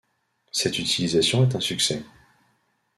[0.51, 2.03] Cette utilisation est un succès.